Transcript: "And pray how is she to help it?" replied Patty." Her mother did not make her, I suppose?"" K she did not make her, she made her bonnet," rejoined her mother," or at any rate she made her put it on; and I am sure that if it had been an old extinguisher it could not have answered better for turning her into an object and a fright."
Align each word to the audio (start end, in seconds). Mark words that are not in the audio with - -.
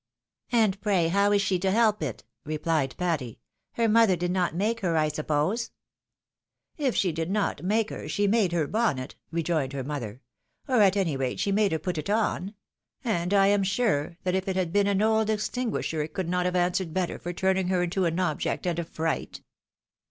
"And 0.51 0.81
pray 0.81 1.09
how 1.09 1.31
is 1.31 1.43
she 1.43 1.59
to 1.59 1.69
help 1.69 2.01
it?" 2.01 2.23
replied 2.43 2.95
Patty." 2.97 3.39
Her 3.73 3.87
mother 3.87 4.15
did 4.15 4.31
not 4.31 4.55
make 4.55 4.79
her, 4.79 4.97
I 4.97 5.09
suppose?"" 5.09 5.69
K 6.79 6.89
she 6.89 7.11
did 7.11 7.29
not 7.29 7.61
make 7.61 7.91
her, 7.91 8.09
she 8.09 8.25
made 8.25 8.51
her 8.51 8.65
bonnet," 8.65 9.13
rejoined 9.29 9.73
her 9.73 9.83
mother," 9.83 10.21
or 10.67 10.81
at 10.81 10.97
any 10.97 11.15
rate 11.15 11.39
she 11.39 11.51
made 11.51 11.71
her 11.71 11.77
put 11.77 11.99
it 11.99 12.09
on; 12.09 12.55
and 13.03 13.31
I 13.31 13.45
am 13.49 13.61
sure 13.61 14.17
that 14.23 14.33
if 14.33 14.47
it 14.47 14.55
had 14.55 14.73
been 14.73 14.87
an 14.87 15.03
old 15.03 15.29
extinguisher 15.29 16.01
it 16.01 16.15
could 16.15 16.27
not 16.29 16.45
have 16.45 16.55
answered 16.55 16.95
better 16.95 17.19
for 17.19 17.31
turning 17.31 17.67
her 17.67 17.83
into 17.83 18.05
an 18.05 18.19
object 18.19 18.65
and 18.65 18.79
a 18.79 18.83
fright." 18.83 19.43